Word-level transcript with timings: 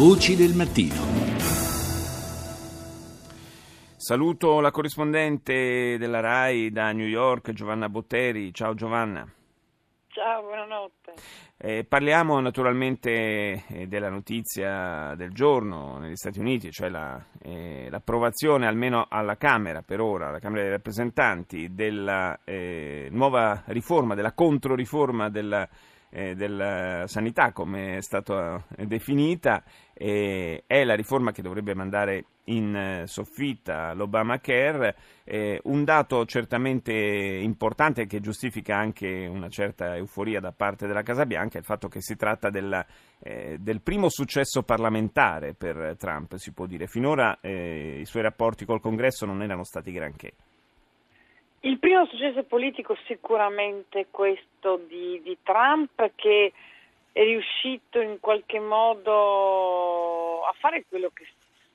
Voci 0.00 0.34
del 0.34 0.54
mattino. 0.54 0.94
Saluto 3.98 4.60
la 4.60 4.70
corrispondente 4.70 5.98
della 5.98 6.20
RAI 6.20 6.70
da 6.70 6.90
New 6.92 7.06
York, 7.06 7.52
Giovanna 7.52 7.90
Botteri. 7.90 8.50
Ciao 8.54 8.72
Giovanna. 8.72 9.30
Ciao, 10.08 10.40
buonanotte. 10.40 11.12
Eh, 11.58 11.84
parliamo 11.84 12.40
naturalmente 12.40 13.62
eh, 13.68 13.86
della 13.88 14.08
notizia 14.08 15.14
del 15.16 15.32
giorno 15.32 15.98
negli 15.98 16.16
Stati 16.16 16.38
Uniti, 16.38 16.70
cioè 16.70 16.88
la, 16.88 17.22
eh, 17.42 17.88
l'approvazione 17.90 18.66
almeno 18.66 19.04
alla 19.06 19.36
Camera 19.36 19.82
per 19.82 20.00
ora, 20.00 20.28
alla 20.28 20.38
Camera 20.38 20.62
dei 20.62 20.70
rappresentanti, 20.70 21.74
della 21.74 22.40
eh, 22.44 23.08
nuova 23.10 23.64
riforma, 23.66 24.14
della 24.14 24.32
controriforma 24.32 25.28
della 25.28 25.68
eh, 26.10 26.34
della 26.34 27.04
sanità, 27.06 27.52
come 27.52 27.96
è 27.96 28.02
stata 28.02 28.62
eh, 28.76 28.86
definita, 28.86 29.62
eh, 29.94 30.64
è 30.66 30.84
la 30.84 30.94
riforma 30.94 31.30
che 31.32 31.42
dovrebbe 31.42 31.74
mandare 31.74 32.24
in 32.44 32.74
eh, 32.74 33.06
soffitta 33.06 33.92
l'Obamacare, 33.92 34.96
eh, 35.24 35.60
un 35.64 35.84
dato 35.84 36.24
certamente 36.26 36.92
importante 36.92 38.06
che 38.06 38.20
giustifica 38.20 38.76
anche 38.76 39.26
una 39.26 39.48
certa 39.48 39.94
euforia 39.96 40.40
da 40.40 40.52
parte 40.52 40.86
della 40.86 41.02
Casa 41.02 41.26
Bianca, 41.26 41.56
è 41.56 41.60
il 41.60 41.64
fatto 41.64 41.86
che 41.88 42.00
si 42.02 42.16
tratta 42.16 42.50
della, 42.50 42.84
eh, 43.20 43.56
del 43.60 43.80
primo 43.80 44.08
successo 44.08 44.62
parlamentare 44.62 45.54
per 45.54 45.94
Trump, 45.96 46.34
si 46.36 46.52
può 46.52 46.66
dire. 46.66 46.86
Finora 46.88 47.38
i 47.42 48.04
suoi 48.04 48.22
rapporti 48.22 48.64
col 48.64 48.80
Congresso 48.80 49.26
non 49.26 49.42
erano 49.42 49.64
stati 49.64 49.92
granché. 49.92 50.32
Il 51.62 51.78
primo 51.78 52.06
successo 52.06 52.42
politico 52.44 52.96
sicuramente 53.04 54.06
questo 54.10 54.78
di, 54.88 55.20
di, 55.22 55.36
Trump 55.42 56.10
che 56.14 56.52
è 57.12 57.22
riuscito 57.22 58.00
in 58.00 58.18
qualche 58.18 58.58
modo 58.58 60.42
a 60.42 60.54
fare 60.58 60.86
quello 60.88 61.10
che 61.12 61.26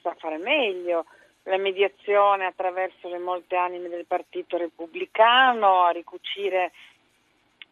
sa 0.00 0.14
fare 0.16 0.38
meglio, 0.38 1.06
la 1.44 1.56
mediazione 1.56 2.44
attraverso 2.44 3.08
le 3.08 3.18
molte 3.18 3.56
anime 3.56 3.88
del 3.88 4.04
Partito 4.06 4.56
Repubblicano, 4.56 5.82
a 5.82 5.90
ricucire 5.90 6.70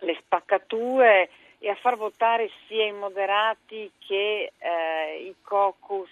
le 0.00 0.16
spaccature 0.20 1.30
e 1.60 1.68
a 1.68 1.76
far 1.76 1.96
votare 1.96 2.50
sia 2.66 2.86
i 2.86 2.92
moderati 2.92 3.88
che 3.98 4.50
eh, 4.58 5.22
i 5.22 5.34
caucus 5.44 6.10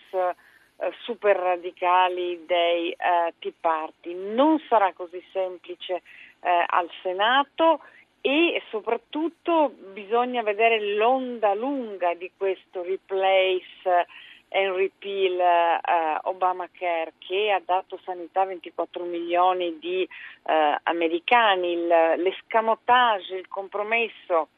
eh, 0.79 0.93
super 1.03 1.37
radicali 1.37 2.45
dei 2.47 2.91
eh, 2.91 3.34
Tea 3.39 3.53
Party. 3.61 4.15
Non 4.15 4.59
sarà 4.69 4.93
così 4.93 5.23
semplice 5.33 6.03
eh, 6.41 6.65
al 6.67 6.89
Senato 7.03 7.81
e 8.20 8.62
soprattutto 8.70 9.73
bisogna 9.93 10.43
vedere 10.43 10.95
l'onda 10.95 11.55
lunga 11.55 12.15
di 12.15 12.31
questo 12.37 12.83
replace 12.83 14.07
and 14.51 14.75
repeal 14.77 15.39
uh, 15.39 16.29
Obamacare 16.29 17.13
che 17.19 17.51
ha 17.51 17.61
dato 17.65 17.98
sanità 18.05 18.42
a 18.42 18.47
24 18.47 19.05
milioni 19.05 19.79
di 19.79 20.09
uh, 20.42 20.53
americani, 20.85 21.73
il, 21.73 21.87
l'escamotage, 21.87 23.37
il 23.37 23.48
compromesso 23.48 24.48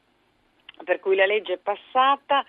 per 0.83 0.99
cui 0.99 1.15
la 1.15 1.25
legge 1.25 1.53
è 1.53 1.57
passata 1.57 2.43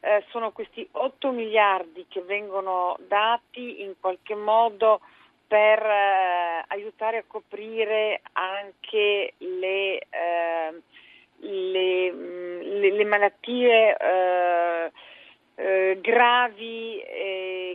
eh, 0.00 0.24
sono 0.30 0.52
questi 0.52 0.86
8 0.92 1.30
miliardi 1.30 2.06
che 2.08 2.20
vengono 2.22 2.96
dati 3.08 3.82
in 3.82 3.94
qualche 3.98 4.34
modo 4.34 5.00
per 5.46 5.78
eh, 5.80 6.64
aiutare 6.68 7.18
a 7.18 7.24
coprire 7.26 8.20
anche 8.32 9.34
le, 9.38 9.98
eh, 9.98 10.80
le, 11.38 12.12
mm, 12.12 12.60
le, 12.60 12.92
le 12.92 13.04
malattie 13.04 13.96
eh, 13.96 14.92
eh, 15.58 15.98
gravi 16.02 17.02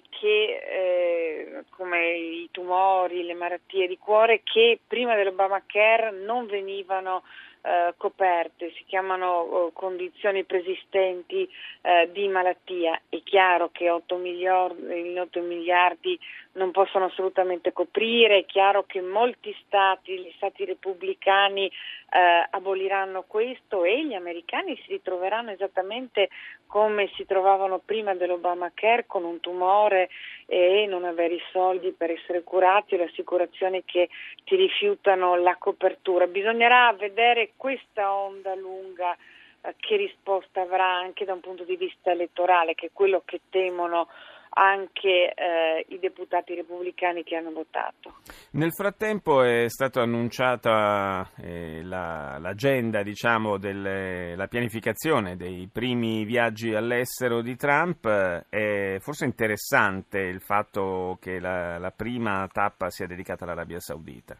che, 0.09 1.63
come 1.71 2.11
i 2.11 2.49
tumori, 2.51 3.23
le 3.23 3.33
malattie 3.33 3.87
di 3.87 3.97
cuore 3.97 4.41
che 4.43 4.79
prima 4.85 5.15
dell'Obamacare 5.15 6.11
non 6.11 6.45
venivano 6.45 7.23
eh, 7.61 7.93
coperte, 7.97 8.71
si 8.75 8.83
chiamano 8.85 9.67
eh, 9.67 9.73
condizioni 9.73 10.43
preesistenti 10.43 11.47
eh, 11.81 12.09
di 12.11 12.27
malattia. 12.27 12.99
È 13.07 13.21
chiaro 13.23 13.69
che 13.71 13.89
8 13.89 14.15
miliardi, 14.17 15.17
8 15.17 15.41
miliardi, 15.41 16.19
non 16.53 16.71
possono 16.71 17.05
assolutamente 17.05 17.71
coprire, 17.71 18.39
è 18.39 18.45
chiaro 18.45 18.83
che 18.83 19.01
molti 19.01 19.55
stati, 19.65 20.19
gli 20.19 20.31
stati 20.35 20.65
repubblicani 20.65 21.67
eh, 21.67 22.47
aboliranno 22.49 23.23
questo 23.25 23.83
e 23.85 24.05
gli 24.05 24.13
americani 24.13 24.75
si 24.83 24.91
ritroveranno 24.91 25.51
esattamente 25.51 26.29
come 26.67 27.09
si 27.15 27.25
trovavano 27.25 27.79
prima 27.79 28.13
dell'Obamacare 28.15 29.05
con 29.05 29.23
un 29.23 29.39
tumore 29.39 30.09
e 30.45 30.85
non 30.87 31.05
avere 31.05 31.35
i 31.35 31.43
soldi 31.51 31.91
per 31.91 32.11
essere 32.11 32.43
curati 32.43 32.95
o 32.95 32.97
le 32.97 33.05
assicurazioni 33.05 33.83
che 33.85 34.09
ti 34.43 34.55
rifiutano 34.55 35.35
la 35.35 35.55
copertura. 35.57 36.27
Bisognerà 36.27 36.91
vedere 36.93 37.51
questa 37.55 38.13
onda 38.13 38.55
lunga 38.55 39.15
eh, 39.61 39.75
che 39.79 39.95
risposta 39.95 40.61
avrà 40.61 40.97
anche 40.97 41.23
da 41.23 41.33
un 41.33 41.39
punto 41.39 41.63
di 41.63 41.77
vista 41.77 42.11
elettorale, 42.11 42.75
che 42.75 42.87
è 42.87 42.91
quello 42.91 43.21
che 43.23 43.41
temono 43.49 44.09
anche 44.53 45.33
eh, 45.33 45.85
i 45.89 45.99
deputati 45.99 46.55
repubblicani 46.55 47.23
che 47.23 47.35
hanno 47.35 47.51
votato. 47.51 48.15
Nel 48.51 48.71
frattempo 48.73 49.43
è 49.43 49.69
stata 49.69 50.01
annunciata 50.01 51.29
eh, 51.41 51.81
la, 51.83 52.37
l'agenda, 52.39 53.03
diciamo, 53.03 53.57
della 53.57 54.47
pianificazione 54.47 55.37
dei 55.37 55.69
primi 55.71 56.25
viaggi 56.25 56.73
all'estero 56.73 57.41
di 57.41 57.55
Trump. 57.55 58.07
È 58.49 58.97
forse 58.99 59.25
interessante 59.25 60.19
il 60.19 60.41
fatto 60.41 61.17
che 61.21 61.39
la, 61.39 61.77
la 61.77 61.91
prima 61.91 62.47
tappa 62.51 62.89
sia 62.89 63.07
dedicata 63.07 63.45
all'Arabia 63.45 63.79
Saudita. 63.79 64.37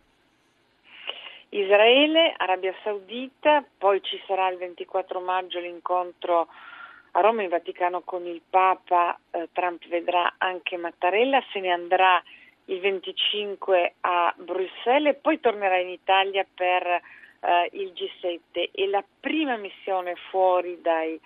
Israele, 1.54 2.34
Arabia 2.38 2.74
Saudita, 2.82 3.64
poi 3.78 4.02
ci 4.02 4.22
sarà 4.26 4.50
il 4.50 4.58
24 4.58 5.20
maggio 5.20 5.60
l'incontro 5.60 6.48
a 7.12 7.22
Roma 7.22 7.44
in 7.44 7.50
Vaticano 7.50 8.02
con 8.02 8.26
il 8.26 8.42
Papa, 8.50 9.20
eh, 9.32 9.50
Trump 9.52 9.86
vedrà 9.88 10.36
anche 10.38 10.78
Mattarella, 10.78 11.44
se 11.52 11.60
ne 11.60 11.72
andrà 11.72 12.22
il 12.66 12.80
25 12.80 13.96
a 14.02 14.34
Bruxelles 14.38 15.14
e 15.14 15.18
poi 15.20 15.40
tornerà 15.40 15.78
in 15.78 15.90
Italia 15.90 16.46
per 16.54 16.86
eh, 16.88 17.70
il 17.74 17.92
G7 17.94 18.70
e 18.72 18.88
la 18.88 19.04
prima 19.20 19.58
missione 19.58 20.16
fuori 20.30 20.80
dai 20.82 21.20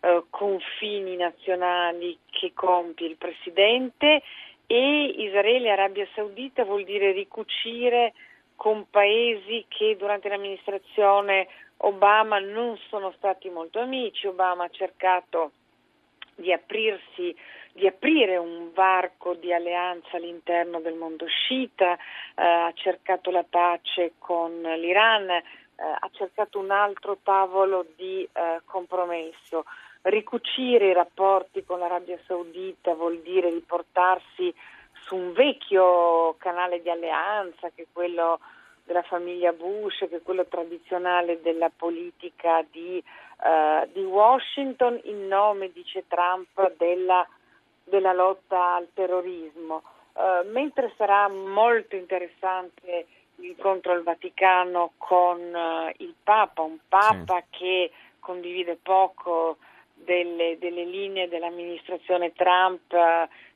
eh, 0.00 0.22
confini 0.28 1.16
nazionali 1.16 2.18
che 2.28 2.52
compie 2.54 3.06
il 3.06 3.16
Presidente 3.16 4.22
e 4.66 5.04
Israele 5.04 5.68
e 5.68 5.70
Arabia 5.70 6.06
Saudita 6.14 6.64
vuol 6.64 6.84
dire 6.84 7.12
ricucire 7.12 8.12
con 8.56 8.86
paesi 8.90 9.64
che 9.68 9.96
durante 9.96 10.28
l'amministrazione 10.28 11.48
Obama 11.78 12.38
non 12.38 12.78
sono 12.88 13.12
stati 13.16 13.50
molto 13.50 13.80
amici, 13.80 14.26
Obama 14.26 14.64
ha 14.64 14.70
cercato 14.70 15.52
di 16.34 16.52
aprirsi 16.52 17.34
di 17.72 17.86
aprire 17.86 18.36
un 18.36 18.70
varco 18.74 19.34
di 19.34 19.52
alleanza 19.52 20.16
all'interno 20.16 20.80
del 20.80 20.94
mondo 20.94 21.26
sciita, 21.26 21.94
eh, 21.94 21.98
ha 22.34 22.72
cercato 22.74 23.30
la 23.30 23.44
pace 23.48 24.12
con 24.18 24.60
l'Iran, 24.60 25.30
eh, 25.30 25.42
ha 25.76 26.10
cercato 26.12 26.58
un 26.58 26.70
altro 26.70 27.18
tavolo 27.22 27.86
di 27.96 28.22
eh, 28.30 28.60
compromesso. 28.66 29.64
Ricucire 30.02 30.88
i 30.88 30.92
rapporti 30.92 31.64
con 31.64 31.78
l'Arabia 31.78 32.18
Saudita 32.26 32.94
vuol 32.94 33.20
dire 33.20 33.48
riportarsi 33.48 34.52
su 35.04 35.16
un 35.16 35.32
vecchio 35.32 36.34
canale 36.38 36.80
di 36.82 36.90
alleanza 36.90 37.70
che 37.74 37.82
è 37.82 37.86
quello 37.92 38.40
della 38.84 39.02
famiglia 39.02 39.52
Bush, 39.52 39.98
che 39.98 40.16
è 40.16 40.22
quello 40.22 40.46
tradizionale 40.46 41.40
della 41.40 41.70
politica 41.74 42.64
di, 42.70 43.02
uh, 43.38 43.88
di 43.92 44.02
Washington, 44.02 45.00
in 45.04 45.28
nome, 45.28 45.70
dice 45.72 46.04
Trump, 46.08 46.76
della, 46.76 47.26
della 47.84 48.12
lotta 48.12 48.74
al 48.74 48.88
terrorismo. 48.92 49.82
Uh, 50.14 50.46
mentre 50.50 50.92
sarà 50.96 51.28
molto 51.28 51.96
interessante 51.96 53.06
l'incontro 53.36 53.92
al 53.92 54.02
Vaticano 54.02 54.92
con 54.98 55.40
uh, 55.40 55.92
il 55.98 56.14
Papa, 56.22 56.62
un 56.62 56.78
Papa 56.88 57.42
sì. 57.50 57.58
che 57.58 57.90
condivide 58.18 58.78
poco 58.80 59.56
delle, 59.94 60.58
delle 60.58 60.84
linee 60.84 61.28
dell'amministrazione 61.28 62.32
Trump 62.32 62.92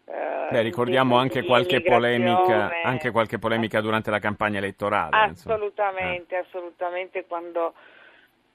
Beh, 0.06 0.62
ricordiamo 0.62 1.16
anche 1.16 1.42
qualche, 1.42 1.82
polemica, 1.82 2.70
anche 2.84 3.10
qualche 3.10 3.38
polemica 3.38 3.80
durante 3.80 4.10
la 4.10 4.20
campagna 4.20 4.58
elettorale. 4.58 5.16
Assolutamente, 5.16 6.36
eh. 6.36 6.38
assolutamente 6.38 7.24
quando 7.26 7.74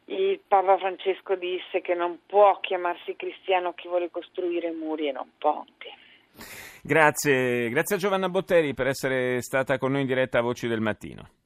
il 0.05 0.39
Papa 0.47 0.77
Francesco 0.77 1.35
disse 1.35 1.81
che 1.81 1.93
non 1.93 2.19
può 2.25 2.59
chiamarsi 2.61 3.15
cristiano 3.17 3.73
chi 3.73 3.89
vuole 3.89 4.09
costruire 4.09 4.71
muri 4.71 5.09
e 5.09 5.11
non 5.11 5.31
ponti. 5.37 5.89
Grazie, 6.81 7.69
grazie 7.69 7.97
a 7.97 7.99
Giovanna 7.99 8.29
Botteri 8.29 8.73
per 8.73 8.87
essere 8.87 9.41
stata 9.41 9.77
con 9.77 9.91
noi 9.91 10.01
in 10.01 10.07
diretta 10.07 10.39
a 10.39 10.41
Voci 10.41 10.67
del 10.67 10.79
Mattino. 10.79 11.40